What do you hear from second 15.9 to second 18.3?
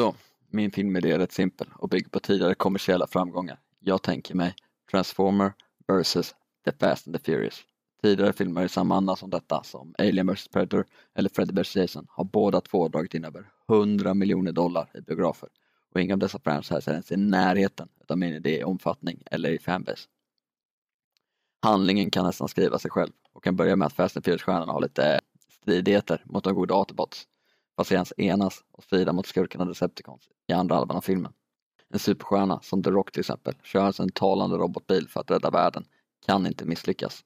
och inga av dessa franchises är ens i närheten av